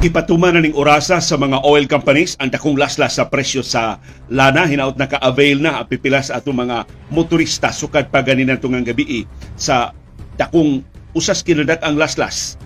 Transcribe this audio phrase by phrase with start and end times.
[0.00, 4.00] Gipatuman na ning orasa sa mga oil companies ang dakong laslas sa presyo sa
[4.32, 4.64] lana.
[4.64, 7.68] Hinaut naka-avail na ang pipila sa atong mga motorista.
[7.68, 9.28] Sukad pa ganin tungang gabi
[9.60, 9.92] sa
[10.40, 10.80] dakong
[11.12, 12.56] usas kinadak ang laslas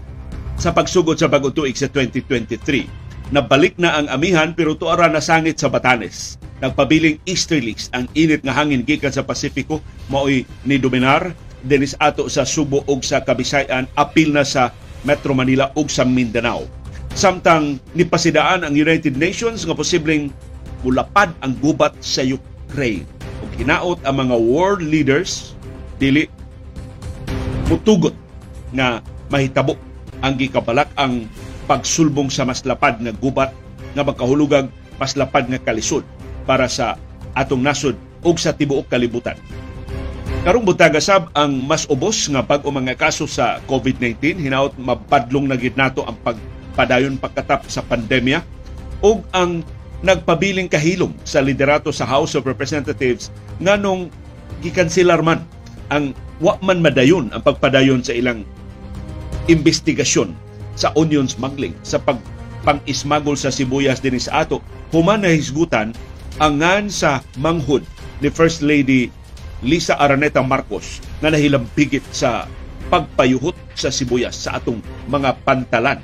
[0.63, 3.35] sa pagsugod sa bagong tuig sa 2023.
[3.35, 6.39] Nabalik na ang amihan pero tuara na sangit sa Batanes.
[6.63, 11.35] Nagpabiling easterlies ang init nga hangin gikan sa Pasifiko mao'y ni Dominar
[11.67, 13.91] dinis ato sa Subo ug sa Kabisayan.
[13.99, 14.71] Apil na sa
[15.03, 16.84] Metro Manila ug sa Mindanao
[17.15, 20.35] Samtang nipasidaan ang United Nations nga posibleng
[20.83, 23.07] mulapad ang gubat sa Ukraine.
[23.39, 25.55] Ug hinaot ang mga world leaders
[26.03, 26.27] dili
[27.71, 28.19] mutugot
[28.75, 28.99] nga
[29.31, 29.79] mahitabo
[30.27, 31.31] ang gikabalak ang
[31.71, 33.55] pagsulbong sa mas lapad nga gubat
[33.95, 34.67] nga magkahulugag
[34.99, 36.03] mas lapad nga kalisod
[36.45, 36.99] para sa
[37.39, 37.95] atong nasod
[38.27, 39.39] ug sa tibuok kalibutan.
[40.43, 45.57] Karong butaga sab ang mas ubos nga bag-o mga kaso sa COVID-19 hinaot mapadlong na
[45.57, 46.37] gid nato ang pag
[46.75, 48.43] padayon pagkatap sa pandemya
[49.01, 49.63] ug ang
[50.05, 54.13] nagpabiling kahilom sa liderato sa House of Representatives nganong
[54.61, 55.41] gikanselar man
[55.89, 58.43] ang wa man madayon ang pagpadayon sa ilang
[59.47, 60.35] investigasyon
[60.75, 62.19] sa onion smuggling sa pag
[62.65, 64.59] pang-ismagol sa sibuyas din sa ato.
[64.91, 65.93] Human na hisgutan
[66.41, 67.85] ang ngan sa manghud
[68.25, 69.13] ni First Lady
[69.61, 72.49] Lisa Araneta Marcos na nahilambigit sa
[72.89, 76.01] pagpayuhot sa sibuyas sa atong mga pantalan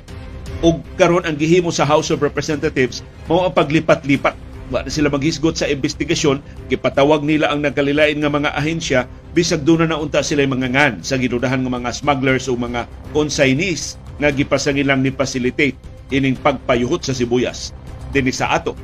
[0.61, 4.37] ug karon ang gihimo sa House of Representatives mao ang paglipat-lipat.
[4.71, 6.39] Wa na sila maghisgot sa investigasyon
[6.71, 9.03] gipatawag nila ang nagkalilain nga mga ahensya
[9.35, 13.99] bisag doon na naunta sila mga ngan sa gidudahan nga mga smugglers o mga consignees
[14.21, 15.75] nga gipasangin lang ni facilitate
[16.13, 17.75] ining pagpayuhot sa sibuyas.
[18.15, 18.77] Dinhi sa ato.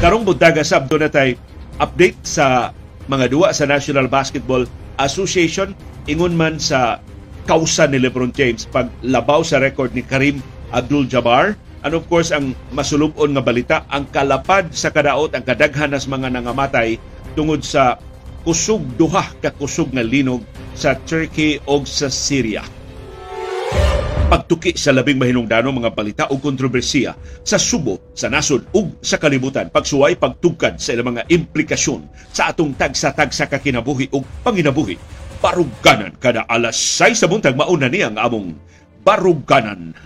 [0.00, 1.36] Karong buntaga sabdo na tay
[1.78, 2.72] update sa
[3.06, 4.64] mga duwa sa National Basketball
[4.96, 5.76] Association
[6.08, 7.02] ingon man sa
[7.50, 8.62] kausa ni LeBron James.
[8.70, 10.38] Paglabaw sa record ni Karim
[10.70, 11.58] Abdul-Jabbar.
[11.82, 16.30] And of course ang masulubon nga balita ang kalapad sa kadaot ang kadaghan nas mga
[16.30, 16.94] nangamatay
[17.34, 17.98] tungod sa
[18.46, 20.46] kusog duha ka kusog nga linog
[20.78, 22.62] sa Turkey o sa Syria.
[24.30, 29.74] Pagtuki sa labing mahinungdanong mga balita o kontrobersiya sa subo, sa nasod ug sa kalibutan,
[29.74, 34.94] pagsuway pagtugkad sa ilang mga implikasyon sa atong tagsa-tagsa kakinabuhi ug panginabuhi
[35.40, 38.54] baruganan kada alas 6 sa buntag mauna ni ang among
[39.00, 39.96] baruganan.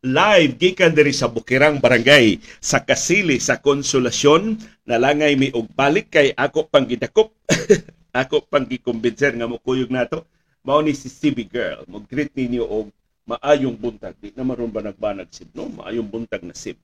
[0.00, 4.56] Live gikan diri sa Bukirang Barangay sa Kasili sa Konsolasyon
[4.88, 7.36] nalangay mi og balik kay ako pang gidakop.
[8.10, 10.26] Ako pang gikumbinser nga mukuyog nato.
[10.66, 11.86] Mao ni si CB girl.
[11.86, 12.90] Mo greet ninyo og
[13.22, 14.18] maayong buntag.
[14.18, 15.70] Di na maron ba nagbanag sib no?
[15.70, 16.74] Maayong buntag na sib.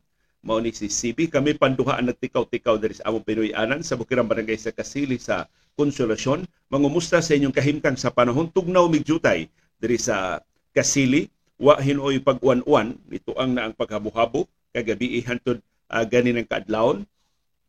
[0.47, 4.55] Mao ni si CB kami panduha ang nagtikaw-tikaw diri sa among Pinoy-anan sa Bukirang Barangay
[4.55, 8.47] sa Kasili sa Konsolasyon mangumusta sa inyong kahimtang sa panahon?
[8.47, 9.51] Tugnaw migjutay
[9.83, 10.39] diri sa
[10.71, 12.97] Kasili wa hinoy pag-uwan-uwan.
[13.09, 14.49] Nito ang na ang paghabuhabo.
[14.73, 17.05] Kagabi hantod uh, gani ng kaadlawon.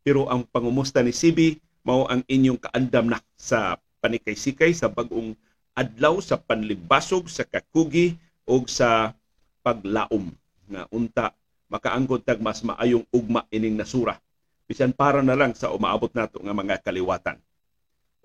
[0.04, 5.32] Pero ang pangumusta ni CB mao ang inyong kaandam na sa panikay-sikay sa bagong
[5.72, 9.16] adlaw sa panlibasog sa kakugi o sa
[9.64, 10.32] paglaom.
[10.68, 11.26] Nga unta
[11.72, 14.20] makaangkon tag mas maayong ugma ining nasura.
[14.68, 17.40] Bisan para na lang sa umaabot nato nga mga kaliwatan.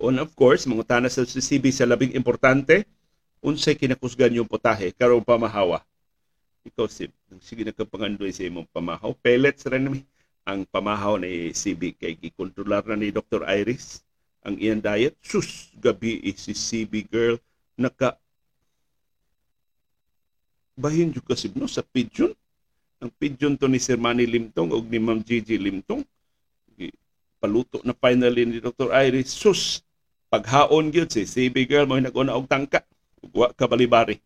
[0.01, 2.83] On of course, mangutana sa CB sa labing importante,
[3.43, 4.95] unsay kinakusgan yung potahe?
[4.95, 5.83] Karong pamahawa
[6.63, 7.11] ikaw si
[7.43, 9.11] sige nagkapangandoy sa imong pamahaw.
[9.19, 10.07] Pellets ra nami.
[10.43, 13.47] Ang pamahaw ni CB kay gikontrolar na ni Dr.
[13.47, 14.03] Iris
[14.43, 15.15] ang iyang diet.
[15.23, 17.35] Sus gabi si CB girl.
[17.75, 18.15] Naka
[20.75, 21.67] bahin jud kasi no?
[21.67, 22.31] Sa pigeon.
[23.03, 26.03] Ang pigeon to ni Sir Manny Limtong ug ni Ma'am Gigi Limtong.
[27.43, 28.91] Paluto na finally ni Dr.
[28.95, 29.35] Iris.
[29.35, 29.83] Sus
[30.31, 31.87] paghaon gyud si CB girl.
[31.87, 32.87] Mo nag-una og tangka
[33.31, 34.19] wa kabalibari.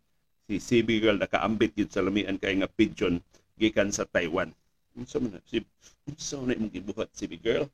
[0.48, 3.20] Si CB girl nakaambit gid sa lamian kay nga pigeon
[3.60, 4.50] gikan sa Taiwan.
[4.98, 5.62] Unsa man si
[6.08, 7.68] unsa na imong gibuhat CB girl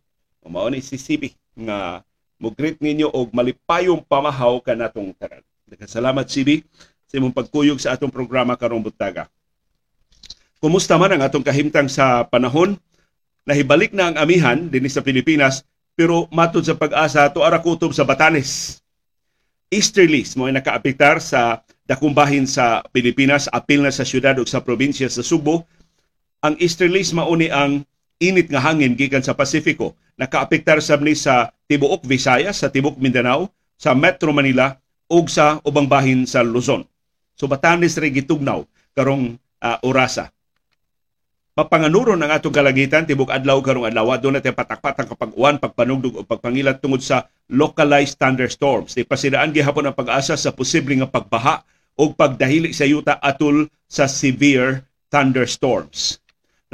[0.44, 1.32] mao ni si CB
[1.64, 2.04] nga
[2.36, 5.40] mo greet ninyo og malipayong pamahaw kanatong tanan
[5.88, 6.60] salamat CB
[7.08, 9.30] sa imong pagkuyog sa atong programa karong butaga.
[10.60, 12.76] Kumusta man ang atong kahimtang sa panahon?
[13.44, 18.80] Nahibalik na ang amihan din sa Pilipinas pero matod sa pag-asa tuara kutob sa Batanes
[19.74, 25.10] easterlies mo nakaapektar sa dakong bahin sa Pilipinas, apil na sa syudad ug sa probinsya
[25.10, 25.66] sa Subo.
[26.46, 27.82] Ang easterlies mauni ang
[28.22, 29.98] init nga hangin gikan sa Pasifiko.
[30.14, 34.78] Nakaapektar sa ni sa tibuok Visayas, sa tibuok Mindanao, sa Metro Manila
[35.10, 36.86] ug sa ubang bahin sa Luzon.
[37.34, 38.62] So Batanes ray gitugnaw
[38.94, 40.33] karong uh, orasa.
[41.54, 46.26] Mapanganuron ang atong kalangitan tibok adlaw karong adlaw do natin patak-patang kapag uwan, pagpanugdog o
[46.26, 48.98] pagpangilat tungod sa localized thunderstorms.
[48.98, 51.62] Di pasidaan gihapon ang pag-asa sa posibleng nga pagbaha
[51.94, 54.82] o pagdahili sa yuta atul sa severe
[55.14, 56.18] thunderstorms.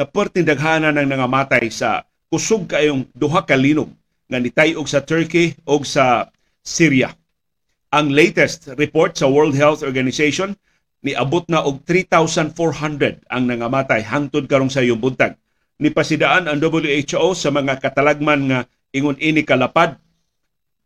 [0.00, 3.93] Na daghanan ng nangamatay sa kusog kayong duha ka linog
[4.33, 6.33] nga nitayog sa Turkey o sa
[6.65, 7.12] Syria.
[7.93, 10.56] Ang latest report sa World Health Organization
[11.00, 15.37] niabot na og 3,400 ang nangamatay hangtod karong sa iyong buntag.
[15.81, 18.61] Nipasidaan ang WHO sa mga katalagman nga
[18.93, 19.97] ingon ini kalapad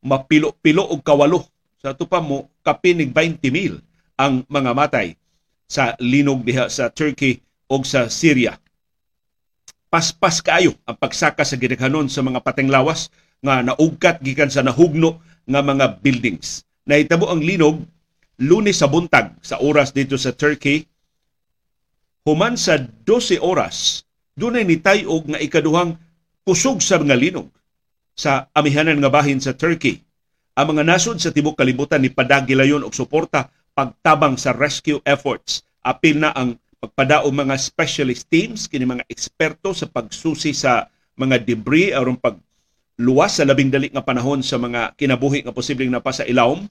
[0.04, 1.42] mapilo-pilo og kawalo
[1.80, 3.80] sa tupa mo kapinig 20,000
[4.20, 5.18] ang mga matay
[5.66, 8.54] sa linog diha sa Turkey o sa Syria.
[9.90, 13.10] Paspas kayo ang pagsaka sa gidaghanon sa mga pateng lawas
[13.42, 15.18] nga naugkat gikan sa nahugno
[15.48, 16.62] nga mga buildings.
[16.84, 17.82] Nahitabo ang linog
[18.40, 20.86] lunes sa buntag sa oras dito sa Turkey,
[22.26, 24.02] human sa 12 oras,
[24.34, 25.94] dunay nitayog nga ikaduhang
[26.42, 27.48] kusog sa mga linog
[28.14, 30.02] sa amihanan nga bahin sa Turkey.
[30.54, 35.66] Ang mga nasod sa tibok kalibutan ni padagilayon og suporta pagtabang sa rescue efforts.
[35.82, 40.86] Apil na ang pagpadaog mga specialist teams kini mga eksperto sa pagsusi sa
[41.18, 42.38] mga debris aron pag
[43.00, 46.62] luwas sa labing dali nga panahon sa mga kinabuhi nga posibleng napasa ilawom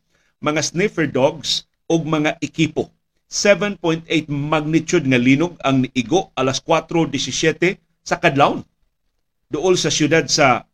[0.44, 2.92] mga sniffer dogs ug mga ekipo.
[3.32, 8.62] 7.8 magnitude nga linog ang niigo alas 4.17 sa kadlawon.
[9.48, 10.68] Duol sa siyudad sa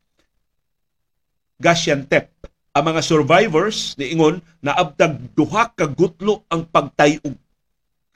[1.61, 2.33] Gaziantep.
[2.73, 7.37] Ang mga survivors niingon na abdag duha ka gutlo ang pagtayog.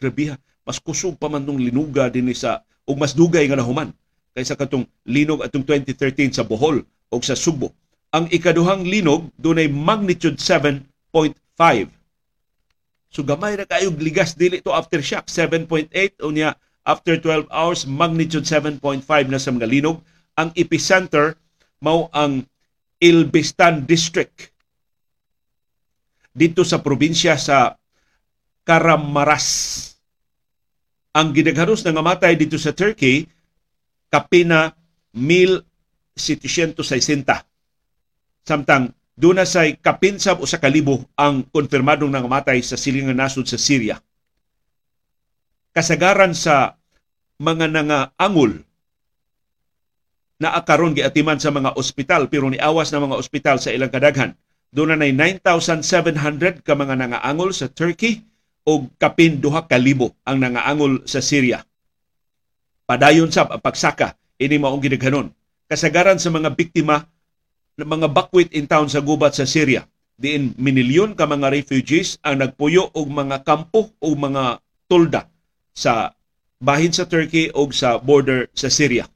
[0.02, 3.92] Grabe mas kusog pa man linuga din sa ug mas dugay nga nahuman
[4.34, 7.76] kaysa katong linog atong 2013 sa Bohol o sa Subo.
[8.10, 10.82] Ang ikaduhang linog dunay magnitude 7
[11.58, 11.92] 7.5.
[13.14, 15.94] So gamay na kayo ligas dili to aftershock 7.8
[16.26, 18.82] unya after 12 hours magnitude 7.5
[19.30, 20.02] na sa mga linog.
[20.34, 21.38] Ang epicenter
[21.78, 22.50] mao ang
[22.98, 24.50] Ilbistan District
[26.34, 27.78] dito sa probinsya sa
[28.66, 29.46] Karamaras.
[31.14, 33.30] Ang gidaghanos nga matay dito sa Turkey
[34.10, 34.74] kapina
[35.14, 36.18] 1760.
[38.42, 44.02] Samtang Duna say kapinsab o sa kalibo ang konfirmadong nangamatay sa silingan nasod sa Syria.
[45.70, 46.82] Kasagaran sa
[47.38, 48.66] mga nangaangol
[50.42, 54.34] na akaron giatiman sa mga ospital pero niawas na mga ospital sa ilang kadaghan.
[54.74, 58.26] Doon na 9,700 ka mga nangaangol sa Turkey
[58.66, 61.62] o kapin duha ka libo ang nangaangol sa Syria.
[62.90, 65.30] Padayon sab ang pagsaka ini maong gidaghanon.
[65.70, 67.06] Kasagaran sa mga biktima
[67.78, 69.86] ng mga bakwit in town sa gubat sa Syria.
[70.14, 75.26] Diin minilyon ka mga refugees ang nagpuyo og mga kampo o mga tulda
[75.74, 76.14] sa
[76.62, 79.10] bahin sa Turkey o sa border sa Syria.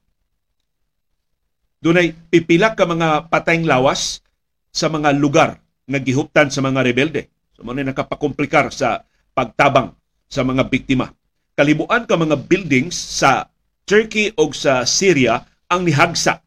[1.78, 4.26] Dunay pipila ka mga patayng lawas
[4.74, 7.30] sa mga lugar nga gihuptan sa mga rebelde.
[7.54, 9.06] So mo nakapakomplikar sa
[9.38, 9.94] pagtabang
[10.26, 11.14] sa mga biktima.
[11.54, 13.46] Kalibuan ka mga buildings sa
[13.86, 16.42] Turkey o sa Syria ang nihagsa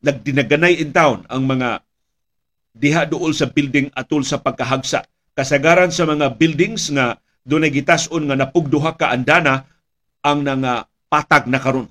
[0.00, 1.84] nagdinaganay in town ang mga
[2.72, 5.04] diha duol sa building atol sa pagkahagsa.
[5.36, 9.64] Kasagaran sa mga buildings nga doon gitas-on nga napugduha ka andana
[10.20, 11.88] ang nga patag na karon.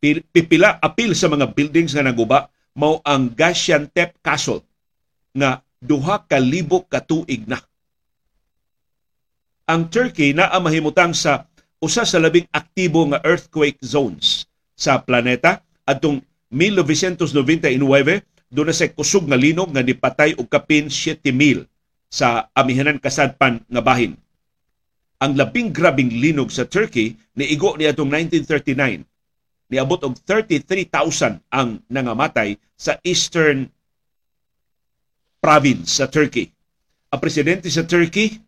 [0.00, 4.64] Pipila apil sa mga buildings nga naguba mao ang Gaziantep Castle
[5.36, 7.60] nga duha ka libo ka tuig na.
[9.68, 11.46] Ang Turkey na mahimutang sa
[11.78, 17.78] usa sa labing aktibo nga earthquake zones sa planeta adtong 1999
[18.50, 21.64] doon na sa kusog nga linog nga nipatay og kapin 7,000
[22.10, 24.18] sa amihanan kasadpan nga bahin.
[25.22, 29.06] Ang labing grabing linog sa Turkey niigo ni atong 1939
[29.70, 33.70] niabot og 33,000 ang nangamatay sa eastern
[35.38, 36.50] province sa Turkey.
[37.14, 38.42] Ang presidente sa Turkey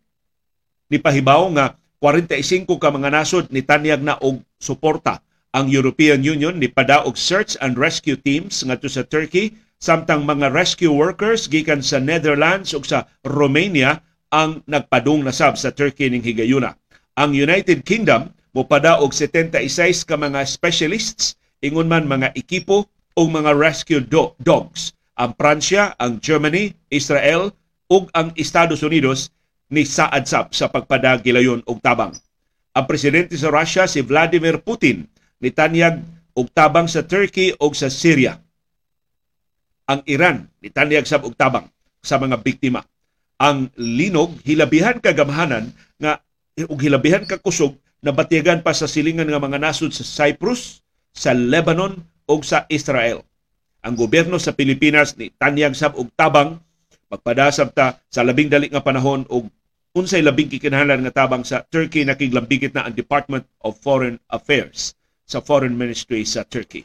[0.91, 6.57] ni pahibaw nga 45 ka mga nasod ni tanyag na og suporta ang European Union
[6.57, 12.01] ni padaog search and rescue teams ngadto sa Turkey samtang mga rescue workers gikan sa
[12.01, 14.01] Netherlands ug sa Romania
[14.33, 16.73] ang nagpadung nasab sa Turkey ning higayuna.
[17.21, 19.61] Ang United Kingdom mopada og 76
[20.09, 24.97] ka mga specialists ingon man mga ekipo o mga rescue do- dogs.
[25.21, 27.53] Ang Pransya, ang Germany, Israel
[27.93, 29.29] ug ang Estados Unidos
[29.69, 32.17] ni saad sa pagpadagilayon og tabang.
[32.73, 35.12] Ang presidente sa Russia si Vladimir Putin
[35.43, 36.01] nitanyag
[36.39, 38.39] og tabang sa Turkey o sa Syria.
[39.91, 41.67] Ang Iran nitanyag sab og tabang
[42.01, 42.87] sa mga biktima.
[43.43, 46.23] Ang linog hilabihan kagamhanan nga
[46.71, 50.81] ug hilabihan ka kusog nabatigan pa sa silingan nga mga nasod sa Cyprus,
[51.11, 51.99] sa Lebanon
[52.31, 53.27] ug sa Israel.
[53.83, 56.63] Ang gobyerno sa Pilipinas ni tanyag sab og tabang
[57.11, 59.51] magpadasab ta sa labing dali nga panahon og
[59.93, 64.95] unsay labing kikinahanglan nga tabang sa Turkey nakiglambigit na ang Department of Foreign Affairs
[65.33, 66.85] sa Foreign Ministry sa Turkey.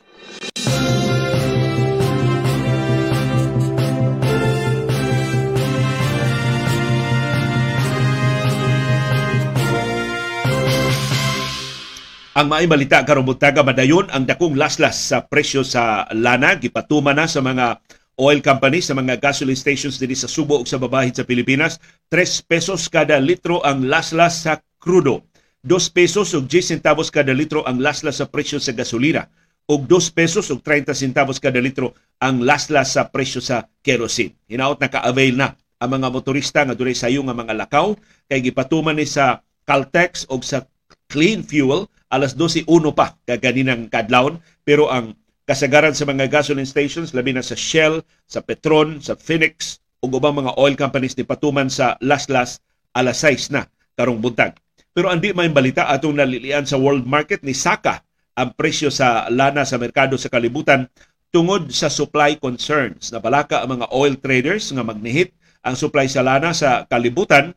[12.37, 16.53] Ang maay balita karon buntaga madayon ang dakong laslas sa presyo sa lana.
[16.53, 17.81] Gipatuman na sa mga
[18.21, 21.81] oil companies sa mga gasoline stations dinhi sa Subo ug sa babahid sa Pilipinas.
[22.13, 25.25] 3 pesos kada litro ang laslas sa krudo
[25.67, 29.27] 2 pesos ug 10 centavos kada litro ang laslas sa presyo sa gasolina
[29.67, 31.91] ug 2 pesos ug 30 centavos kada litro
[32.23, 34.31] ang laslas sa presyo sa kerosene.
[34.47, 37.99] Hinaot na ka-avail na ang mga motorista nga dunay sayo nga mga lakaw
[38.31, 40.63] kay gipatuman ni sa Caltex ug sa
[41.11, 42.63] Clean Fuel alas 12.1
[42.95, 48.39] pa kaganinang kadlawon pero ang kasagaran sa mga gasoline stations labi na sa Shell, sa
[48.39, 52.63] Petron, sa Phoenix ug ubang mga oil companies ni patuman sa laslas
[52.95, 53.67] alas 6 na
[53.99, 54.55] karong buntag.
[54.97, 58.01] Pero andi may balita atong nalilian sa world market ni Saka
[58.33, 60.89] ang presyo sa lana sa merkado sa kalibutan
[61.29, 63.13] tungod sa supply concerns.
[63.13, 67.53] Nabalaka ang mga oil traders nga magnihit ang supply sa lana sa kalibutan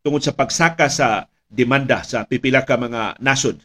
[0.00, 3.60] tungod sa pagsaka sa demanda sa pipila ka mga nasod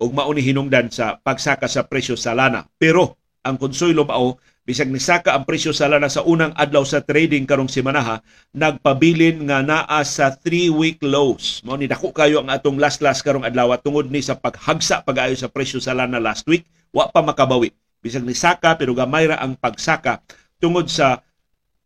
[0.00, 2.64] ug mao ni hinungdan sa pagsaka sa presyo sa lana.
[2.80, 7.44] Pero ang konsuelo mao bisag nisaka ang presyo sa lana sa unang adlaw sa trading
[7.44, 8.24] karong semanaha
[8.56, 11.60] nagpabilin nga naa sa 3-week lows.
[11.68, 15.36] Mao ni dako kayo ang atong last last karong adlaw tungod ni sa paghagsa pag-ayo
[15.36, 16.64] sa presyo sa lana last week
[16.96, 17.76] wa pa makabawi.
[18.00, 20.24] Bisag nisaka pero gamay ra ang pagsaka
[20.56, 21.20] tungod sa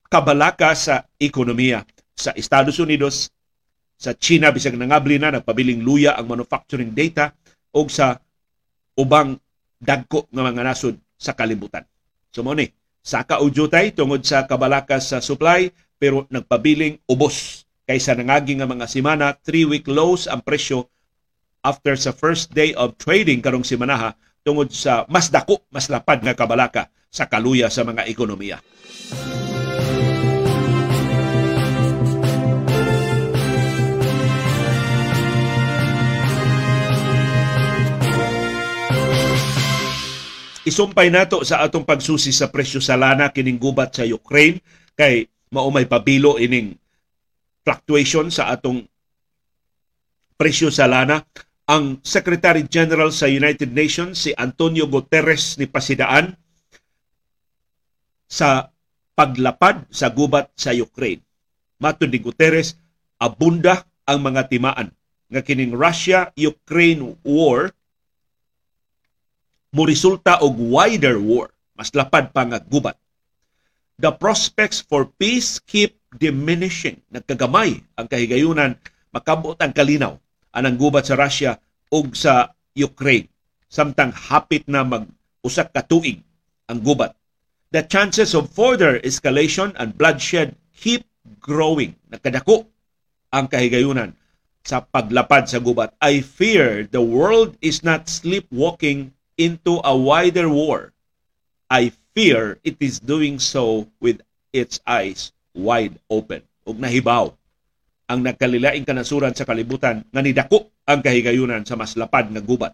[0.07, 1.83] kabalaka sa ekonomiya
[2.15, 3.35] sa Estados Unidos
[3.99, 7.35] sa China bisag nangabli na nagpabiling luya ang manufacturing data
[7.75, 8.15] o sa
[8.95, 9.35] ubang
[9.83, 11.83] dagko nga mga nasod sa kalibutan.
[12.39, 12.71] So mo ni,
[13.03, 18.87] saka og jutay tungod sa kabalakas sa supply pero nagpabiling ubos kaysa nangagi nga mga
[18.87, 20.87] semana 3-week lows ang presyo
[21.67, 24.15] after sa first day of trading karong semanaha
[24.47, 28.63] tungod sa mas dako, mas lapad nga kabalaka sa kaluya sa mga ekonomiya.
[40.69, 44.61] Isumpay nato sa atong pagsusi sa presyo sa lana kining gubat sa Ukraine
[44.93, 46.77] kay maumay pabilo ining
[47.65, 48.85] fluctuation sa atong
[50.37, 51.25] presyo sa lana.
[51.69, 56.37] Ang Secretary General sa United Nations si Antonio Guterres ni pasidaan
[58.29, 58.69] sa
[59.17, 61.25] paglapad sa gubat sa Ukraine.
[61.81, 62.77] Matod ni Guterres,
[63.17, 64.93] abunda ang mga timaan
[65.29, 67.73] nga kining Russia-Ukraine war
[69.73, 72.97] mo resulta og wider war, mas lapad pa nga gubat.
[73.99, 77.03] The prospects for peace keep diminishing.
[77.11, 78.79] Nagkagamay ang kahigayunan,
[79.11, 80.17] makabot ang kalinaw
[80.55, 81.59] anang gubat sa Russia
[81.93, 83.29] ug sa Ukraine.
[83.69, 86.25] Samtang hapit na mag-usak ka tuig
[86.71, 87.13] ang gubat.
[87.69, 91.05] The chances of further escalation and bloodshed keep
[91.37, 91.93] growing.
[92.09, 92.65] Nakadako
[93.29, 94.17] ang kahigayunan
[94.65, 95.93] sa paglapad sa gubat.
[96.01, 100.93] I fear the world is not sleepwalking into a wider war,
[101.71, 106.43] I fear it is doing so with its eyes wide open.
[106.67, 107.33] Ug nahibaw
[108.09, 112.73] ang nagkalilaing kanasuran sa kalibutan nga nidako ang kahigayunan sa mas lapad nga gubat.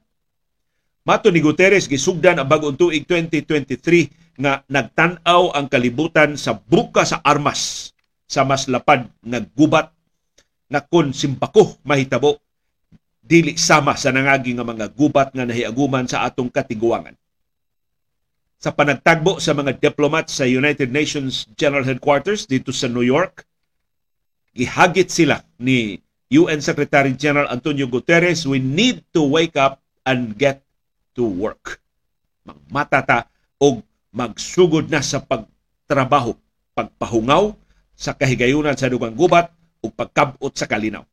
[1.05, 7.21] Mato ni Guterres gisugdan ang bagong tuig 2023 nga nagtan-aw ang kalibutan sa buka sa
[7.21, 7.93] armas
[8.25, 9.93] sa mas lapad nga gubat
[10.71, 12.41] na kun simpako mahitabo
[13.25, 17.17] dili sama sa nangagi nga mga gubat nga nahiaguman sa atong katiguangan.
[18.61, 23.49] Sa panagtagbo sa mga diplomat sa United Nations General Headquarters dito sa New York,
[24.53, 25.97] gihagit sila ni
[26.33, 30.61] UN Secretary General Antonio Guterres, we need to wake up and get
[31.17, 31.81] to work.
[32.45, 33.81] Magmatata o
[34.13, 36.37] magsugod na sa pagtrabaho,
[36.77, 37.57] pagpahungaw
[37.97, 39.49] sa kahigayunan sa dugang gubat
[39.81, 41.05] o pagkabot sa kalinaw.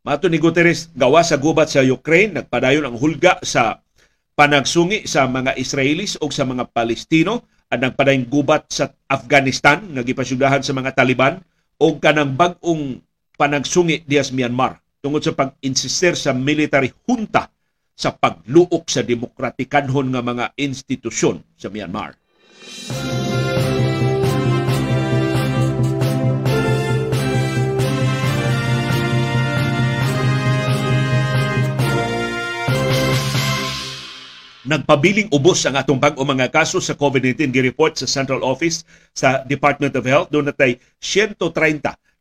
[0.00, 3.84] Mato ni Guterres, gawa sa gubat sa Ukraine, nagpadayon ang hulga sa
[4.32, 10.72] panagsungi sa mga Israelis o sa mga Palestino at nagpadayong gubat sa Afghanistan, nagipasudahan sa
[10.72, 11.44] mga Taliban
[11.76, 12.96] o kanang bagong
[13.36, 17.52] panagsungi diya sa Myanmar tungod sa pag-insister sa military junta
[17.92, 22.16] sa pagluok sa demokratikanhon nga mga institusyon sa Myanmar.
[34.70, 39.90] Nagpabiling ubos ang atong bag-o mga kaso sa COVID-19 gi-report sa Central Office sa Department
[39.98, 40.30] of Health.
[40.30, 41.42] Doon natay 130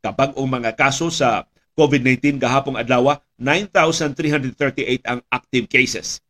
[0.02, 1.46] ka bag-o mga kaso sa
[1.78, 6.26] COVID-19 gahapong adlaw, 9,338 ang active cases.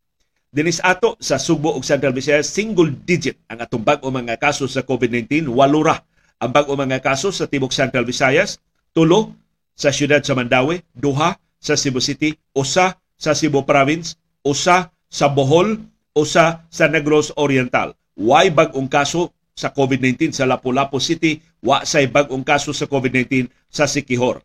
[0.51, 4.83] Dinis ato sa Subo ug Central Visayas, single digit ang atong bag-o mga kaso sa
[4.83, 6.03] COVID-19, walura
[6.43, 8.59] ang bag-o mga kaso sa Tibok Central Visayas,
[8.91, 9.39] tulo
[9.71, 15.79] sa siyudad sa Mandawi, duha sa Cebu City, usa sa Cebu Province, usa sa Bohol,
[16.15, 17.93] usa sa Negros Oriental.
[18.19, 23.83] Why bag-ong kaso sa COVID-19 sa Lapu-Lapu City, wa say bag-ong kaso sa COVID-19 sa
[23.83, 24.39] Sikihor.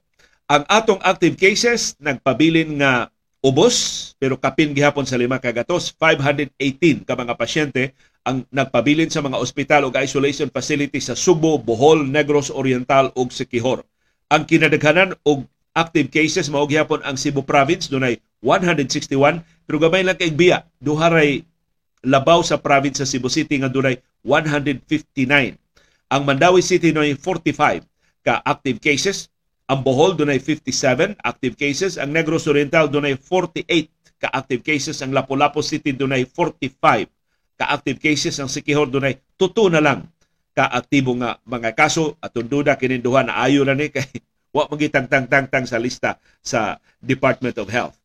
[0.51, 3.09] Ang atong active cases nagpabilin nga
[3.45, 7.93] ubos pero kapin gihapon sa lima kagatos 518 ka mga pasyente
[8.25, 13.85] ang nagpabilin sa mga ospital ug isolation facility sa Subo, Bohol, Negros Oriental ug Siquijor.
[14.33, 15.45] Ang kinadaghanan og
[15.77, 21.13] active cases mao gihapon ang Cebu province dunay 161 pero gamay lang kay biya duha
[21.13, 21.45] ray
[22.05, 24.85] labaw sa province sa Cebu City nga dunay 159.
[26.13, 27.85] Ang Mandawi City dunay 45
[28.25, 29.29] ka active cases.
[29.65, 33.65] Ang Bohol dunay 57 active cases, ang Negros Oriental dunay 48
[34.21, 37.09] ka active cases, ang Lapu-Lapu City dunay 45
[37.57, 40.05] ka active cases, ang Sikihor dunay tuto na lang
[40.55, 42.21] ka aktibo nga mga kaso.
[42.21, 44.07] At duda kinin duha na ayo na ni kay
[44.55, 47.99] wa magitang tang tang tang sa lista sa Department of Health.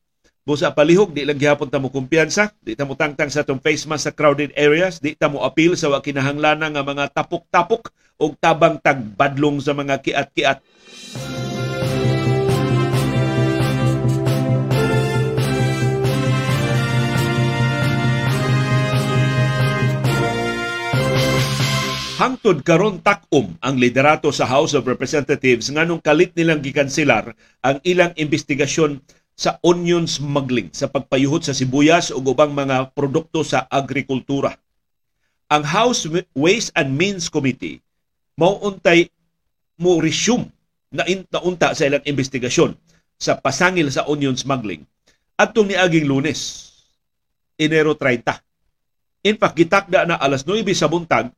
[0.50, 3.86] Busa palihog di lang gihapon ta mo kumpiyansa, di ta mo tangtang sa tong face
[3.86, 8.34] mask sa crowded areas, di ta mo appeal sa wa kinahanglan nga mga tapok-tapok o
[8.34, 10.58] tabang tagbadlong sa mga kiat-kiat.
[22.18, 28.12] Hangtod karon takom ang liderato sa House of Representatives nganong kalit nilang gikanselar ang ilang
[28.18, 29.00] investigasyon
[29.40, 34.60] sa onion smuggling sa pagpayuhot sa sibuyas o ubang mga produkto sa agrikultura.
[35.48, 36.04] Ang House
[36.36, 37.80] Ways and Means Committee
[38.36, 39.08] mauuntay
[39.80, 40.52] mo resume
[40.92, 42.76] na naunta sa ilang investigasyon
[43.16, 44.84] sa pasangil sa onion smuggling
[45.40, 46.68] atong niaging lunes,
[47.56, 48.44] Enero 30.
[49.24, 51.32] In fact, gitakda na alas 9 sa buntag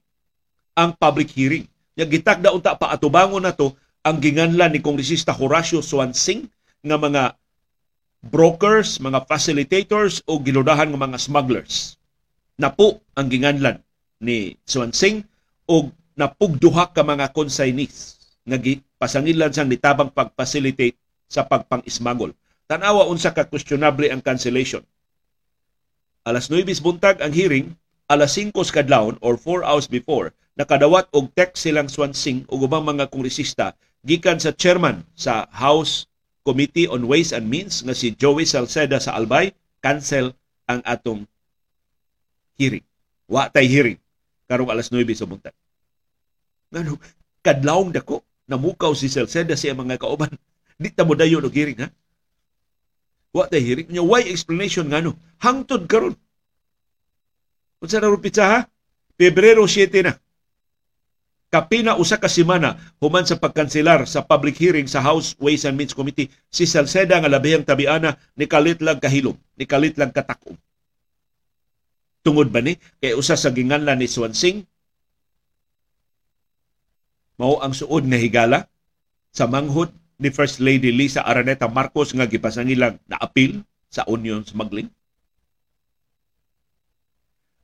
[0.73, 1.69] ang public hearing.
[1.93, 6.49] Nga gitakda unta pa atubangon na to ang ginganlan ni Kongresista Horacio Swansing
[6.81, 7.37] nga mga
[8.21, 11.97] brokers, mga facilitators o giludahan ng mga smugglers.
[12.61, 13.81] Napo ang ginganlan
[14.21, 15.25] ni Swansing
[15.65, 18.57] o napugduha ka mga consignees nga
[19.01, 22.37] pasangilan sang nitabang pag-facilitate sa pagpang-ismagol.
[22.69, 24.85] Tanawa unsa ka questionable ang cancellation.
[26.21, 27.73] Alas 9 buntag ang hearing,
[28.05, 30.29] alas 5 kadlawon or 4 hours before
[30.59, 36.10] nakadawat og text silang Swansing ug ubang mga kongresista gikan sa chairman sa House
[36.41, 40.33] Committee on Ways and Means nga si Joey Salceda sa Albay cancel
[40.65, 41.25] ang atong
[42.57, 42.85] hearing.
[43.29, 43.97] Wa tay hearing
[44.49, 45.55] karong alas 9 sa buntag.
[46.73, 46.97] Ngano
[47.45, 50.33] kadlawong dako namukaw si Salceda sa mga kauban.
[50.81, 51.89] Di ta mo dayon og hearing ha.
[53.31, 56.17] Wa tay hearing nya why explanation ngano hangtod karon.
[57.81, 58.59] Unsa na rupitsa ha?
[59.17, 60.13] Pebrero 7 na
[61.51, 65.91] kapina usa ka semana human sa pagkanselar sa public hearing sa House Ways and Means
[65.91, 70.55] Committee si Salceda nga labihang tabiana ni kalit lang kahilom ni kalit lang katakom.
[72.23, 72.79] Tungod ba ni?
[73.03, 74.63] Kay usa sa ginganlan ni Swansing
[77.35, 78.69] mao ang suod nga higala
[79.35, 84.87] sa manghod ni First Lady Lisa Araneta Marcos nga gipasangilang na apil sa onion smuggling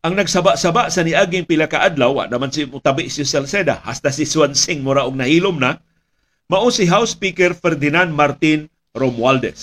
[0.08, 3.84] ang nagsaba-saba sa niaging pila ka adlaw naman si mutabi si Salceda.
[3.84, 5.84] Hasta si Swansing mura og nahilom na.
[6.48, 9.60] Mao si House Speaker Ferdinand Martin Romualdez.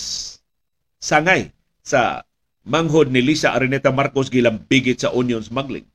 [1.00, 1.48] Sangay
[1.80, 2.28] sa
[2.60, 5.88] manghod ni Lisa Areneta Marcos gilambigit sa onion smuggling.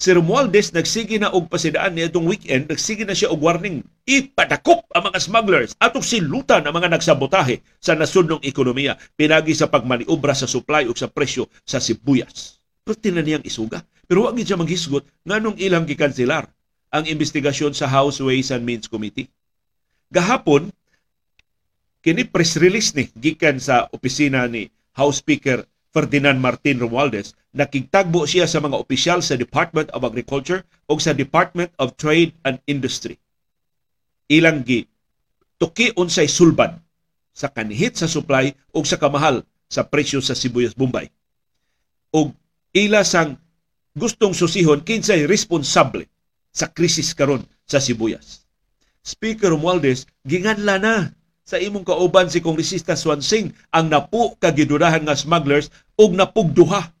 [0.00, 4.88] Si Romualdez nagsige na og pasidaan niya itong weekend, nagsige na siya og warning, ipadakop
[4.96, 5.76] ang mga smugglers.
[5.76, 11.12] Atong silutan ang mga nagsabotahe sa nasudnong ekonomiya pinagi sa pagmaniobra sa supply ug sa
[11.12, 13.82] presyo sa sibuyas pwede na niyang isuga.
[14.06, 16.50] Pero wag siya maghisgot nganong ilang gikanselar
[16.92, 19.30] ang investigasyon sa House Ways and Means Committee.
[20.12, 20.68] Gahapon,
[22.04, 28.48] kini press release ni gikan sa opisina ni House Speaker Ferdinand Martin Romualdez nakigtagbo siya
[28.48, 33.20] sa mga opisyal sa Department of Agriculture o sa Department of Trade and Industry.
[34.32, 34.88] Ilang gi
[35.60, 36.80] tuki unsay sulban
[37.32, 41.08] sa kanihit sa supply o sa kamahal sa presyo sa sibuyas Bombay.
[42.12, 42.32] O
[42.72, 43.36] ila sang
[43.92, 46.08] gustong susihon kinsay responsable
[46.52, 48.44] sa krisis karon sa sibuyas.
[49.02, 50.94] Speaker Romualdez, ginganla na
[51.42, 56.94] sa imong kauban si Kongresista Swansing ang napu kagidurahan nga smugglers ug napugduha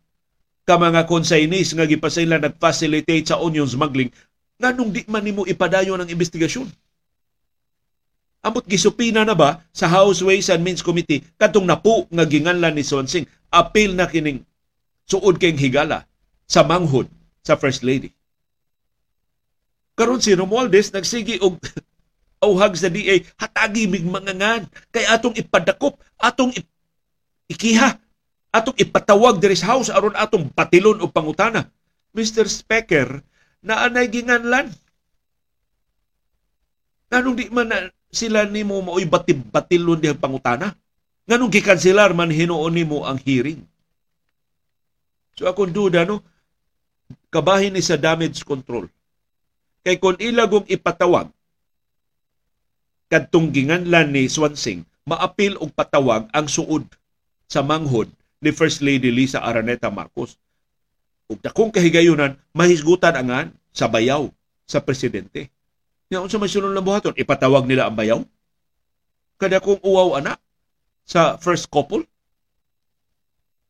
[0.62, 4.10] ka mga consignees nga gipasayla nag-facilitate sa onion smuggling
[4.58, 6.70] nganong di man nimo ipadayon ang investigasyon.
[8.42, 12.82] Amot gisupina na ba sa House Ways and Means Committee katong napu nga ginganlan ni
[12.82, 14.42] Sonsing apil na kining
[15.08, 16.04] suod kayong higala
[16.46, 17.08] sa manghod
[17.42, 18.14] sa First Lady.
[19.98, 21.60] Karon si Romualdez nagsigi og
[22.44, 26.50] auhag sa DA hatagi mig mangangan kay atong ipadakop atong
[27.46, 28.02] ikiha
[28.50, 31.70] atong ipatawag diri sa house aron atong batilon og pangutana
[32.12, 32.50] Mr.
[32.50, 33.22] Specker
[33.62, 34.74] na anay ginganlan
[37.08, 37.78] nganong di man na
[38.12, 40.74] sila nimo maoy batib-batilon dihang pangutana
[41.30, 43.62] nganong gikanselar man hinuon nimo ang hearing
[45.36, 46.20] so akong duda no
[47.32, 48.88] kabahin ni sa damage control
[49.82, 51.28] kay kung ilagong ipatawag
[53.12, 56.86] kadtong ginganlan ni Swansing maapil og patawag ang suod
[57.50, 58.08] sa manghod
[58.42, 60.38] ni First Lady Lisa Araneta Marcos.
[61.30, 64.30] Ug dakong kahigayunan mahisgutan angan sa bayaw
[64.66, 65.48] sa presidente.
[66.10, 68.20] Nga unsa may sunod na buhaton ipatawag nila ang bayaw?
[69.38, 70.38] Kada kong uwaw ana
[71.02, 72.06] sa first couple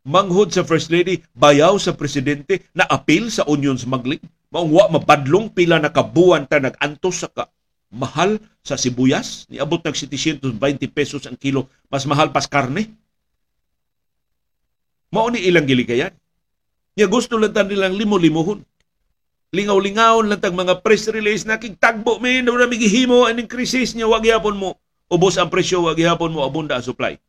[0.03, 4.23] manghod sa First Lady, bayaw sa presidente na apil sa onion smuggling.
[4.53, 7.49] Maungwa mapadlong pila na kabuan ta nag-antos sa ka
[7.93, 10.49] mahal sa sibuyas, niabot nag 720
[10.89, 12.89] pesos ang kilo, mas mahal pas karne.
[15.13, 16.17] Mao ni ilang giligayan.
[16.97, 18.65] Nya gusto lang tan nilang limo-limuhon.
[19.53, 24.25] Lingaw-lingaw lang tag mga press release na kigtagbo min na migihimo aning krisis nya wag
[24.25, 24.81] yapon mo
[25.13, 27.21] ubos ang presyo wag yapon mo abunda ang supply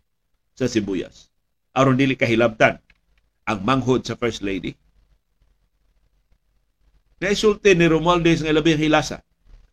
[0.56, 1.33] sa sibuyas.
[1.74, 2.78] Aron dili kahilabtan
[3.44, 4.78] ang manghod sa First Lady.
[7.20, 9.24] Naisulti ni Romualdez nga labing hilasa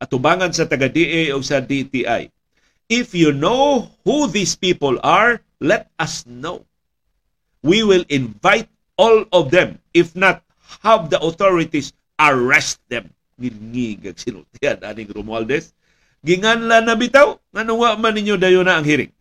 [0.00, 2.32] atubangan sa taga-DA o sa DTI.
[2.90, 6.64] If you know who these people are, let us know.
[7.60, 9.78] We will invite all of them.
[9.92, 10.42] If not,
[10.82, 13.12] have the authorities arrest them.
[13.36, 15.76] Ngingig sinultihan aning Romualdez.
[16.24, 17.64] Ginganla na bitaw, nga
[17.96, 19.12] man ninyo dayo na ang hearing.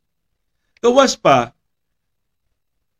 [0.80, 1.52] Kawas pa,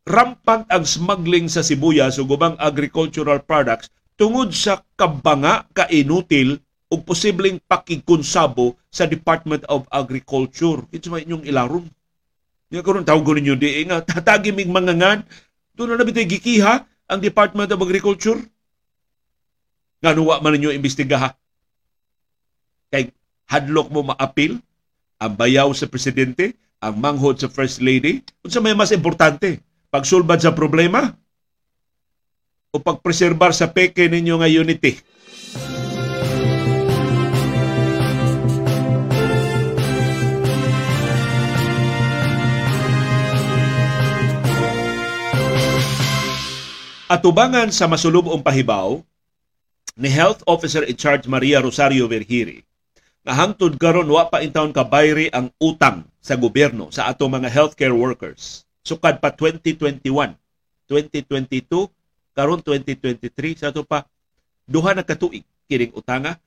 [0.10, 6.58] rampant ang smuggling sa sibuyas o gubang agricultural products tungod sa kabanga kainutil
[6.90, 10.82] o posibleng pakikonsabo sa Department of Agriculture.
[10.90, 11.86] Ito may inyong ilarom.
[12.74, 15.22] Nga karon tawag ko ninyo di nga tatagi mig mangangan
[15.78, 16.74] doon na bitay gikiha
[17.06, 18.42] ang Department of Agriculture.
[20.02, 21.38] Nga nuwa man ninyo imbestigaha.
[22.90, 23.14] Kay
[23.46, 24.58] hadlok mo maapil
[25.22, 28.26] ang bayaw sa presidente, ang manghod sa first lady.
[28.42, 29.69] Unsa may mas importante?
[29.90, 31.18] Pagsulbad sa problema
[32.70, 35.02] o pagpreserbar sa peke ninyo nga unity?
[47.10, 49.02] Atubangan sa masulubong pahibaw
[49.98, 52.62] ni Health Officer in Charge Maria Rosario Vergiri
[53.26, 57.50] nga hangtod karon wa pa intawon ka bayri ang utang sa gobyerno sa ato mga
[57.50, 58.69] healthcare workers.
[58.84, 60.04] Sukad pa 2021,
[60.88, 61.88] 2022,
[62.34, 64.08] karon 2023 sa ato pa
[64.64, 66.40] duha na katuig kining utanga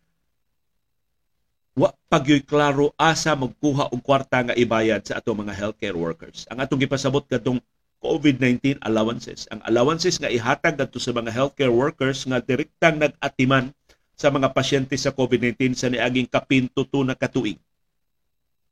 [1.72, 6.44] wa pagyoy klaro asa magkuha og kwarta nga ibayad sa ato mga healthcare workers.
[6.52, 7.60] Ang atong gipasabot kadtong
[8.02, 9.46] COVID-19 allowances.
[9.48, 13.72] Ang allowances nga ihatag kadto sa mga healthcare workers nga direktang nag-atiman
[14.18, 17.56] sa mga pasyente sa COVID-19 sa niaging kapintuto na katuig.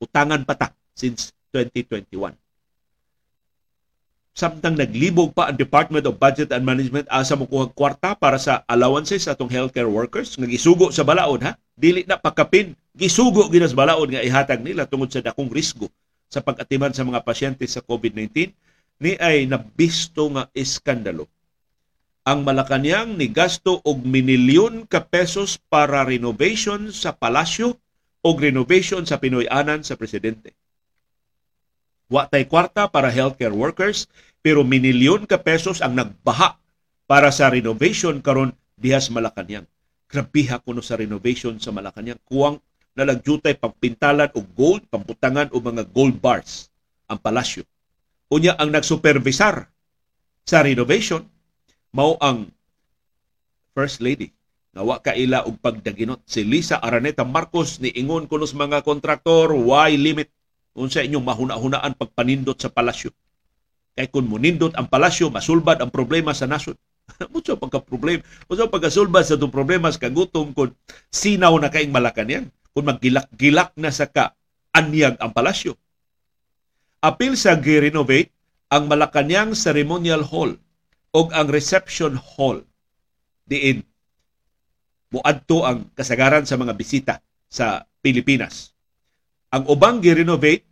[0.03, 2.37] Utangan patak since 2021.
[4.41, 8.65] Samtang naglibog pa ang Department of Budget and Management asa mo kuha kwarta para sa
[8.65, 13.77] allowances sa atong healthcare workers nga gisugo sa balaod ha dili na pakapin gisugo ginas
[13.77, 15.93] balaod nga ihatag nila tungod sa dakong risgo
[16.33, 18.49] sa pag-atiman sa mga pasyente sa COVID-19
[19.05, 21.29] ni ay nabisto nga iskandalo.
[22.25, 27.77] Ang Malacanang ni gasto og minilyon ka pesos para renovation sa palasyo
[28.25, 30.57] o renovation sa Pinoy-anan sa presidente.
[32.09, 36.57] Wa tay kwarta para healthcare workers pero minilyon ka pesos ang nagbaha
[37.05, 39.69] para sa renovation karon dihas Malacanang.
[40.09, 42.19] Grabiha kuno sa renovation sa Malacanang.
[42.25, 42.59] Kuwang
[42.97, 46.73] nalagjutay pagpintalan og gold, pamputangan o mga gold bars
[47.07, 47.63] ang palasyo.
[48.33, 49.69] Unya ang nagsupervisar
[50.47, 51.23] sa renovation
[51.93, 52.49] mao ang
[53.77, 54.33] First Lady.
[54.71, 56.23] Nga wa kaila og pagdaginot.
[56.31, 60.31] Si Lisa Araneta Marcos ni ingon kunos mga kontraktor why limit?
[60.79, 63.11] Unsa inyong mahuna-hunaan pagpanindot sa palasyo
[63.95, 66.79] kay kun munindot ang palasyo masulbad ang problema sa nasod
[67.35, 68.23] Mucho pagka problem.
[68.47, 70.71] Mucho pagkasulbad sa itong problema sa kagutom kung
[71.11, 72.55] sinaw na kaing Malacanang.
[72.71, 74.31] Kung maggilak-gilak na sa ka
[74.71, 75.75] anyag ang palasyo
[77.01, 78.31] apil sa gi-renovate
[78.71, 80.55] ang Malacanang Ceremonial Hall
[81.11, 82.63] og ang reception hall
[83.49, 83.83] diin
[85.11, 87.15] muadto ang kasagaran sa mga bisita
[87.51, 88.71] sa Pilipinas.
[89.51, 90.71] Ang ubang gi-renovate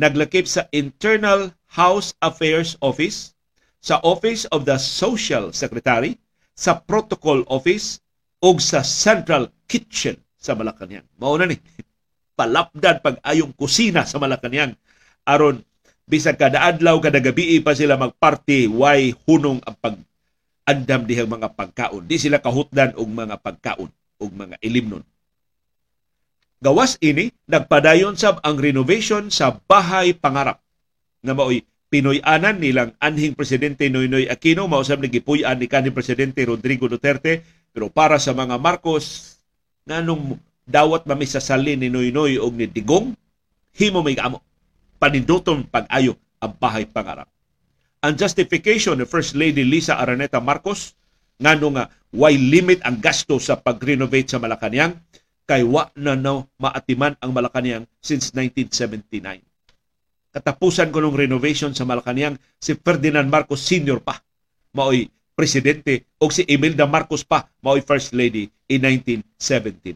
[0.00, 3.32] naglakip sa Internal House Affairs Office,
[3.80, 6.20] sa Office of the Social Secretary,
[6.52, 8.04] sa Protocol Office
[8.44, 11.08] ug sa Central Kitchen sa Malacañang.
[11.16, 11.56] Mao na ni
[12.38, 14.76] palapdan pag ayong kusina sa Malacañang
[15.24, 15.64] aron
[16.04, 19.96] bisag kada adlaw kada gabi pa sila magparty why hunong ang pag
[20.68, 22.04] andam dihang mga pagkaon.
[22.04, 25.02] Di sila kahutdan og mga pagkaon og mga ilimnon.
[26.62, 30.61] Gawas ini, nagpadayon sab ang renovation sa Bahay Pangarap
[31.22, 36.88] nga mao'y Pinoy-anan nilang anhing Presidente Noynoy Aquino, mausab ni gipuy-an ni kanhi Presidente Rodrigo
[36.88, 39.36] Duterte, pero para sa mga Marcos,
[39.84, 43.12] nganong dawat mamisasali ni Noynoy og ni Digong,
[43.76, 44.40] himo may amo.
[44.96, 47.28] Paninduton pag-ayo ang Bahay Pangarap.
[48.00, 50.96] Ang justification ni First Lady Lisa Araneta Marcos
[51.36, 54.96] ngano nga why limit ang gasto sa pag-renovate sa Malacañang
[55.44, 59.51] kay wa na no maatiman ang Malacañang since 1979.
[60.32, 64.00] Katapusan ko ng renovation sa Malacañang si Ferdinand Marcos Sr.
[64.00, 64.16] pa
[64.72, 69.92] maoy presidente o si Imelda Marcos pa maoy first lady in 1979.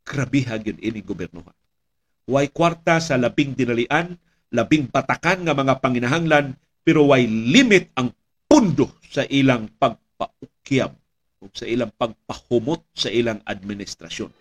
[0.00, 1.44] Grabiha gyud ini gobyerno.
[2.24, 4.16] Way kwarta sa labing dinalian,
[4.48, 8.16] labing batakan nga mga panginahanglan pero way limit ang
[8.48, 10.92] pundo sa ilang pagpaukyab
[11.44, 14.32] o sa ilang pagpahumot sa ilang administrasyon.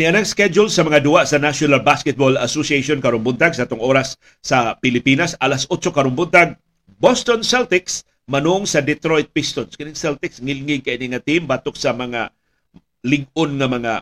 [0.00, 4.16] Niyan ang schedule sa mga duwa sa National Basketball Association karong buntag sa tong oras
[4.40, 6.56] sa Pilipinas alas 8 karong buntag
[6.96, 9.76] Boston Celtics manong sa Detroit Pistons.
[9.76, 12.32] Kining Celtics ngilngig kay nga team batok sa mga
[13.04, 13.92] lingon nga mga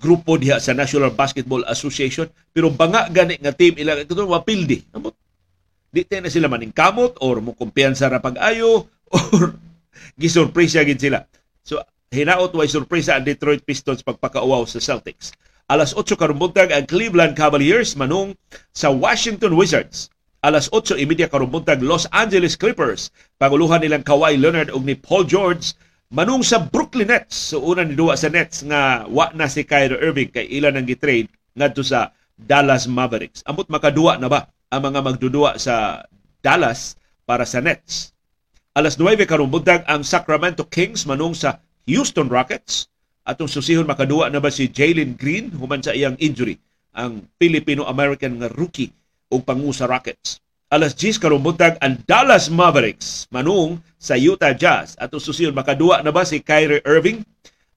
[0.00, 4.80] grupo diha sa National Basketball Association pero banga gani nga team ila ito mapildi.
[4.96, 5.12] Amot
[5.92, 9.60] di na sila maning kamot or mo kumpiyansa pag-ayo or
[10.16, 11.28] gisurpresa gid sila.
[11.60, 15.36] So hinaot way surpresa ang Detroit Pistons pagpakauaw sa Celtics.
[15.68, 18.32] Alas 8 karong buntag ang Cleveland Cavaliers manung
[18.72, 20.08] sa Washington Wizards.
[20.40, 23.12] Alas 8.30 karong buntag Los Angeles Clippers.
[23.36, 25.76] Panguluhan nilang Kawhi Leonard ug ni Paul George
[26.08, 27.52] manung sa Brooklyn Nets.
[27.52, 30.88] So una ni duwa sa Nets nga wa na si Kyrie Irving kay ilan ang
[30.88, 33.44] gitrade ngadto sa Dallas Mavericks.
[33.44, 36.06] Amot makaduwa na ba ang mga magdudua sa
[36.40, 36.96] Dallas
[37.28, 38.16] para sa Nets?
[38.72, 42.92] Alas 9 karong buntag ang Sacramento Kings manung sa Houston Rockets.
[43.24, 45.48] Atong susihon makaduwa na ba si Jalen Green?
[45.56, 46.60] Human sa iyang injury
[46.92, 48.92] ang Filipino-American nga rookie
[49.32, 50.40] ug pangu sa Rockets.
[50.68, 54.96] Alas 10 karong buntag ang Dallas Mavericks manung sa Utah Jazz.
[55.00, 57.24] At ususiyon makadua na ba si Kyrie Irving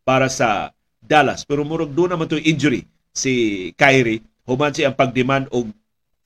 [0.04, 1.47] para sa Dallas?
[1.47, 2.84] Pero murag do naman to injury
[3.15, 4.24] si Kyrie.
[4.43, 5.71] Human si ang pagdemand og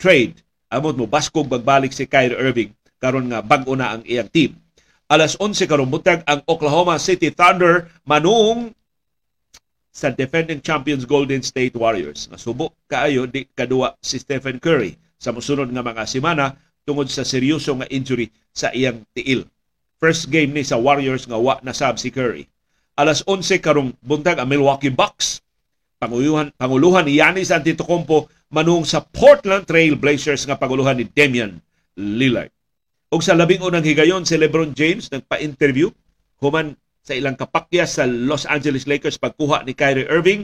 [0.02, 0.42] trade.
[0.74, 4.58] Amot mo baskog bagbalik si Kyrie Irving karon nga bag-o na ang iyang team.
[5.06, 8.74] Alas 11 karong buntag ang Oklahoma City Thunder manung
[9.94, 12.26] sa defending champions Golden State Warriors.
[12.34, 16.58] Nasubo kaayo di kadua si Stephen Curry sa musunod nga mga semana
[16.90, 19.46] tungod sa seryoso nga injury sa iyang tiil.
[20.02, 22.50] First game ni sa Warriors nga wa na sab si Curry.
[22.98, 25.38] Alas 11 karong buntag ang Milwaukee Bucks
[26.02, 31.62] panguluhan panguluhan ni Giannis Antetokounmpo manung sa Portland Trail Blazers nga panguluhan ni Damian
[31.94, 32.55] Lillard.
[33.16, 35.88] Og sa labing unang higayon si LeBron James nagpa-interview
[36.44, 40.44] human sa ilang kapakya sa Los Angeles Lakers pagkuha ni Kyrie Irving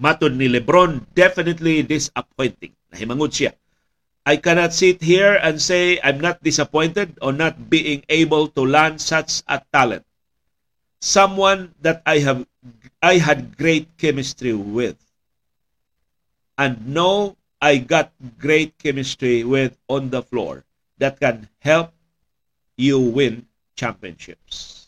[0.00, 2.72] Matod ni Lebron, definitely disappointing.
[2.88, 3.52] Nahimangod siya.
[4.24, 9.00] I cannot sit here and say I'm not disappointed on not being able to land
[9.00, 10.08] such a talent.
[11.04, 12.48] Someone that I have
[13.04, 14.96] I had great chemistry with.
[16.56, 20.64] And know I got great chemistry with on the floor
[21.00, 21.96] that can help
[22.76, 24.86] you win championships.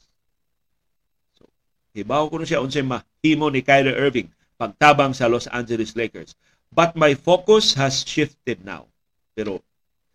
[1.34, 1.48] So,
[1.96, 4.28] hibaw ko na siya unsay mahimo ni Kyrie Irving
[4.60, 6.36] pagtabang sa Los Angeles Lakers.
[6.72, 8.86] But my focus has shifted now.
[9.32, 9.64] Pero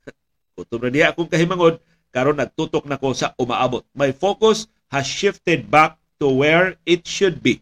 [0.56, 1.82] kutob na diya akong kahimangod
[2.14, 3.84] karon nagtutok na ko sa umaabot.
[3.98, 7.62] My focus has shifted back to where it should be.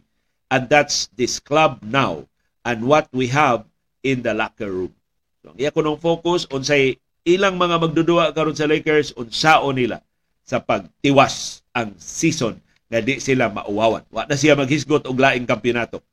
[0.52, 2.30] And that's this club now
[2.64, 3.66] and what we have
[4.06, 4.94] in the locker room.
[5.42, 10.06] So, ang iya ko nung focus unsay ilang mga magdudua karon sa Lakers unsaon nila
[10.46, 14.06] sa pagtiwas ang season nga di sila mauwawan.
[14.14, 16.06] Wa na siya maghisgot og laing kampeonato.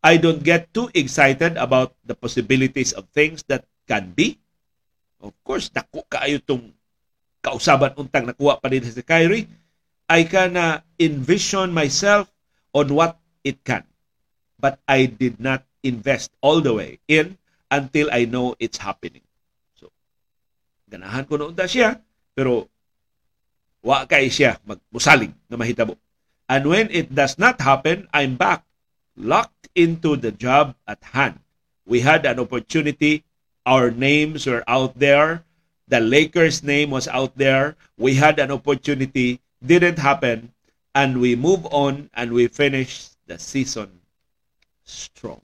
[0.00, 4.40] I don't get too excited about the possibilities of things that can be.
[5.20, 6.72] Of course, dako kaayo tong
[7.44, 9.50] kausaban untang nakuha pa din si Kyrie.
[10.06, 12.30] I can uh, envision myself
[12.70, 13.82] on what it can.
[14.56, 17.36] But I did not invest all the way in
[17.68, 19.25] until I know it's happening.
[20.86, 21.98] Ganahan ko noon siya,
[22.34, 22.70] pero
[23.82, 25.98] wa kay siya magmusalig na mahitabo.
[26.46, 28.62] And when it does not happen, I'm back,
[29.18, 31.42] locked into the job at hand.
[31.86, 33.26] We had an opportunity.
[33.66, 35.42] Our names were out there.
[35.90, 37.74] The Lakers' name was out there.
[37.98, 39.42] We had an opportunity.
[39.58, 40.54] Didn't happen.
[40.94, 44.02] And we move on and we finish the season
[44.86, 45.42] strong.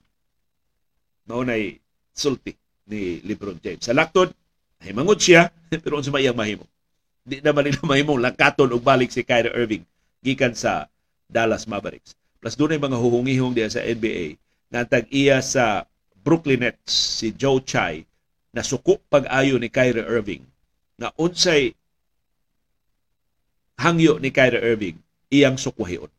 [1.28, 1.78] Maunay
[2.14, 2.54] sulti
[2.86, 3.86] ni LeBron James.
[3.86, 4.34] Sa laktod,
[4.82, 5.48] himangod siya,
[5.84, 6.66] pero unsa may mahimo.
[7.22, 9.86] Di naman nila mahimong langkaton og balik si Kyrie Irving
[10.22, 10.90] gikan sa
[11.30, 12.18] Dallas Mavericks.
[12.42, 14.36] Plus doon ay mga huhungihong diya sa NBA
[14.74, 15.86] na tag-iya sa
[16.22, 18.02] Brooklyn Nets si Joe Chai
[18.50, 20.42] na suko pag-ayo ni Kyrie Irving
[20.98, 21.74] na unsay
[23.78, 24.98] hangyo ni Kyrie Irving
[25.30, 26.10] iyang sukuhion.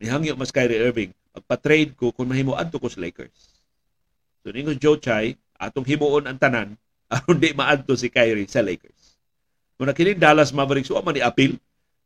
[0.00, 3.60] Ni hangyo mas Kyrie Irving magpa-trade ko kung mahimo adto ko sa Lakers.
[4.42, 6.80] So ningon Joe Chai atong himuon ang tanan
[7.14, 9.16] aron di maadto si Kyrie sa Lakers.
[9.80, 11.56] Kung nakini Dallas Mavericks wa man ni appeal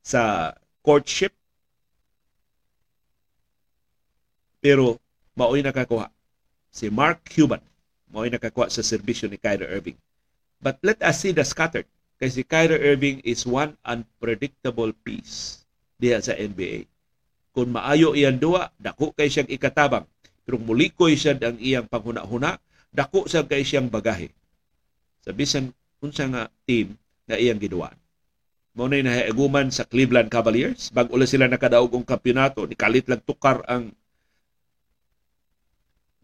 [0.04, 1.34] sa courtship
[4.62, 5.02] pero
[5.34, 6.06] mao'y nakakuha.
[6.70, 7.60] Si Mark Cuban,
[8.14, 9.98] mao'y nakakuha sa serbisyo ni Kyrie Irving.
[10.62, 11.90] But let us see the scattered.
[12.22, 15.66] Kasi si Kyrie Irving is one unpredictable piece
[15.98, 16.86] diya sa NBA.
[17.50, 20.06] Kung maayo iyan duwa, dako kay siyang ikatabang.
[20.46, 22.62] Pero mulikoy siya ang iyang panghuna-huna,
[22.94, 24.30] dako sa kay siyang bagahe.
[25.22, 25.70] Sa bisan
[26.02, 26.98] unsa nga team
[27.30, 27.94] na iyang giduaan.
[28.74, 33.22] Mao na nahiaguman sa Cleveland Cavaliers bag ula sila nakadaog og kampeonato ni kalit lang
[33.22, 33.94] tukar ang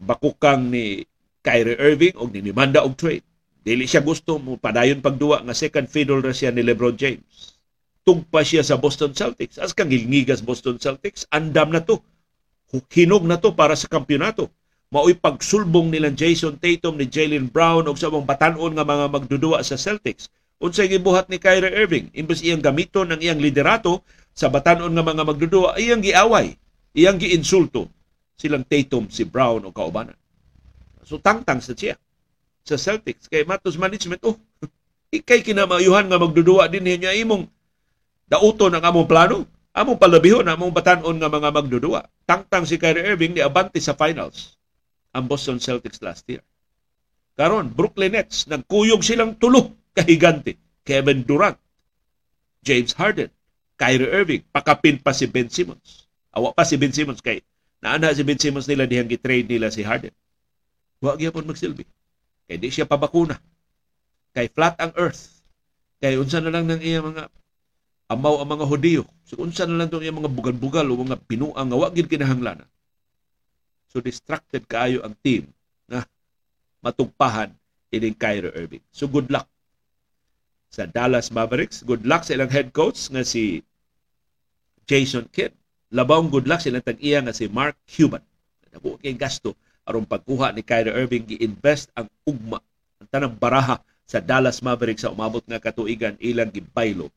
[0.01, 1.07] bakukang ni
[1.39, 3.23] Kyrie Irving og ninimanda og trade.
[3.63, 7.55] Dili siya gusto mo padayon pagduwa nga second fiddle ra siya ni LeBron James.
[8.03, 9.59] Tugpa siya sa Boston Celtics.
[9.61, 12.01] As kang gilngigas Boston Celtics, andam na to.
[12.89, 14.49] Hinog na to para sa kampeonato.
[14.89, 19.77] Mao'y pagsulbong nilang Jason Tatum ni Jalen Brown og sa batanon nga mga magdudua sa
[19.77, 20.33] Celtics.
[20.57, 24.01] Unsay gibuhat ni Kyrie Irving, imbes iyang gamiton ang iyang liderato
[24.33, 26.57] sa batanon nga mga magdudua, iyang giaway,
[26.97, 27.85] iyang giinsulto
[28.33, 30.17] silang Tatum, si Brown o kaubanan.
[31.05, 31.93] So tangtang sa siya
[32.65, 33.29] sa Celtics.
[33.29, 34.41] Kay Matos Management, oh,
[35.21, 37.45] ikay kinamayuhan nga magdudua din niya imong
[38.25, 39.45] dauton ang among plano.
[39.69, 42.09] Among palabihon, among batanon nga mga magdudua.
[42.25, 44.57] Tangtang si Kyrie Irving ni abante sa finals
[45.15, 46.43] ang Boston Celtics last year.
[47.39, 50.59] Karon, Brooklyn Nets, nagkuyog silang tulo kahigante.
[50.83, 51.59] Kevin Durant,
[52.65, 53.29] James Harden,
[53.77, 56.09] Kyrie Irving, pakapin pa si Ben Simmons.
[56.33, 57.45] Awa pa si Ben Simmons kay
[57.79, 60.11] Naana si Ben Simmons nila dihang gitrade nila si Harden.
[60.99, 61.87] Wa gyapon magsilbi.
[62.49, 63.39] Kay di siya pabakuna.
[64.35, 65.39] Kay flat ang earth.
[66.03, 67.31] Kay unsa na lang ng iya mga
[68.11, 69.03] amaw ang mga Hudiyo.
[69.23, 72.67] So unsa na lang tong iya mga bugal-bugal o mga pinuang nga wa gid kinahanglan.
[73.89, 75.49] So distracted kaayo ang team
[75.89, 76.05] na
[76.85, 77.51] matugpahan
[77.89, 78.85] ining Kyrie Irving.
[78.93, 79.49] So good luck
[80.69, 81.81] sa Dallas Mavericks.
[81.81, 83.65] Good luck sa ilang head coach nga si
[84.85, 85.57] Jason Kidd
[85.89, 88.21] labawng good luck silang tag-iya nga si Mark Cuban.
[88.69, 89.57] Nabuo kay gasto
[89.89, 92.61] aron pagkuha ni Kyrie Irving gi-invest ang ugma
[93.01, 97.09] ang tanang baraha sa Dallas Mavericks sa umabot nga katuigan ilang gibaylo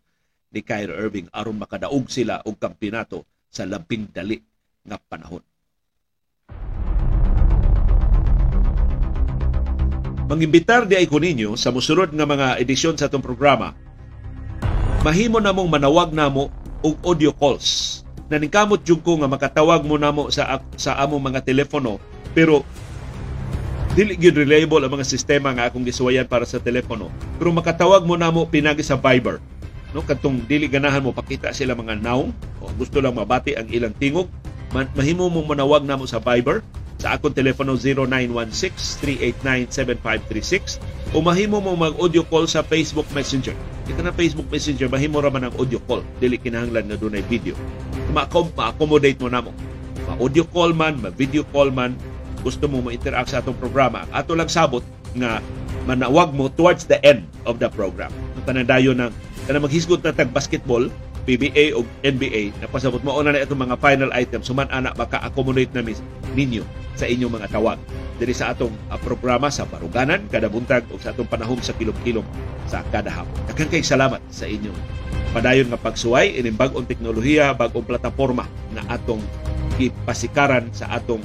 [0.48, 4.40] ni Kyrie Irving aron makadaog sila og kampeonato sa labing dali
[4.88, 5.44] nga panahon.
[10.32, 13.76] Mangimbitar di ay ko ninyo sa musulod nga mga edisyon sa itong programa,
[15.04, 16.48] mahimo namong manawag namo
[16.80, 18.00] og audio calls.
[18.32, 22.00] Naningkamot jud ko nga makatawag mo namo sa sa among mga telepono
[22.32, 22.64] pero
[23.92, 27.12] dili gyud reliable ang mga sistema nga akong gisuwayan para sa telepono.
[27.36, 29.36] Pero makatawag mo namo pinagi sa Viber.
[29.92, 32.32] No kadtong dili ganahan mo pakita sila mga naong.
[32.64, 34.32] O gusto lang mabati ang ilang tingog.
[34.72, 36.64] Mahimo mo manawag namo sa Viber
[37.02, 37.74] sa akong telepono
[39.02, 40.78] 0916-389-7536
[41.10, 43.58] o mahimo mo mag-audio call sa Facebook Messenger.
[43.90, 46.06] Ito na Facebook Messenger, mahimo raman ang audio call.
[46.22, 47.58] Dili kinahanglan na doon ay video.
[48.14, 49.50] Ma-accommodate mo na mo.
[50.06, 51.98] Ma-audio call man, ma-video call man,
[52.46, 54.06] gusto mo ma-interact sa atong programa.
[54.14, 54.86] Ato lang sabot
[55.18, 55.42] nga
[55.90, 58.14] manawag mo towards the end of the program.
[58.38, 59.10] Ang tanadayo ng
[59.50, 60.86] kanang maghisgot na tag basketball,
[61.22, 65.86] PBA o NBA, napasabot mo na na itong mga final items, suman ana maka-accommodate na
[66.34, 66.66] ninyo
[66.98, 67.78] sa inyong mga tawag
[68.18, 72.26] diri sa atong uh, programa sa Baruganan kada buntag o sa atong panahom sa kilom-kilom
[72.66, 73.34] sa kada hapon.
[73.50, 74.76] Daghang kay salamat sa inyong
[75.32, 79.22] padayon nga pagsuway ining bag-ong teknolohiya, bag-ong plataporma na atong
[79.80, 81.22] ipasikaran sa atong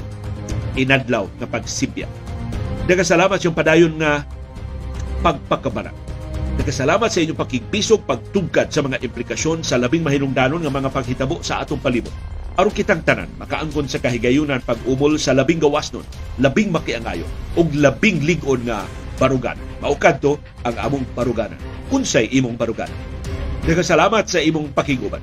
[0.78, 2.10] inadlaw nga pagsibya.
[2.86, 4.24] Daghang salamat yung padayon nga
[5.22, 6.07] pagpakabana.
[6.56, 11.60] Nagkasalamat sa inyong pakigpisog, pagtugkad sa mga implikasyon sa labing mahinungdanon nga mga paghitabo sa
[11.60, 12.16] atong palibot
[12.58, 16.02] aron kitang tanan makaangkon sa kahigayunan pag-umol sa labing gawas nun,
[16.42, 17.24] labing makiangayo
[17.54, 18.82] ug labing ligon nga
[19.22, 19.58] barugan.
[19.78, 21.58] Maukad to ang among baruganan.
[21.94, 22.98] Unsay imong baruganan.
[23.62, 25.22] Nagasalamat sa imong pakiguban.